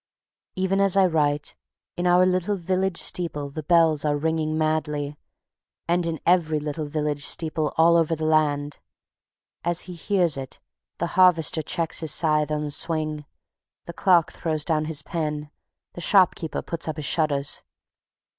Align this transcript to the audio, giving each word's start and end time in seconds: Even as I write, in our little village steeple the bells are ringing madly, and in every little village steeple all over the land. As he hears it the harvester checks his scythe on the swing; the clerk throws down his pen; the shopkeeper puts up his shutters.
Even 0.55 0.79
as 0.81 0.97
I 0.97 1.05
write, 1.05 1.55
in 1.95 2.07
our 2.07 2.25
little 2.25 2.55
village 2.55 2.97
steeple 2.97 3.51
the 3.51 3.61
bells 3.61 4.03
are 4.03 4.17
ringing 4.17 4.57
madly, 4.57 5.15
and 5.87 6.07
in 6.07 6.19
every 6.25 6.59
little 6.59 6.87
village 6.87 7.23
steeple 7.23 7.71
all 7.77 7.95
over 7.95 8.15
the 8.15 8.25
land. 8.25 8.79
As 9.63 9.81
he 9.81 9.93
hears 9.93 10.37
it 10.37 10.59
the 10.97 11.05
harvester 11.13 11.61
checks 11.61 11.99
his 11.99 12.11
scythe 12.11 12.49
on 12.49 12.63
the 12.63 12.71
swing; 12.71 13.25
the 13.85 13.93
clerk 13.93 14.31
throws 14.31 14.65
down 14.65 14.85
his 14.85 15.03
pen; 15.03 15.51
the 15.93 16.01
shopkeeper 16.01 16.63
puts 16.63 16.87
up 16.87 16.95
his 16.95 17.05
shutters. 17.05 17.61